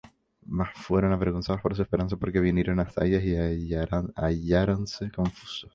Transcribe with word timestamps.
Mas 0.47 0.71
fueron 0.73 1.11
avergonzados 1.13 1.61
por 1.61 1.75
su 1.75 1.83
esperanza; 1.83 2.17
Porque 2.17 2.39
vinieron 2.39 2.79
hasta 2.79 3.05
ellas, 3.05 3.21
y 3.23 3.75
halláronse 3.75 5.11
confusos. 5.11 5.69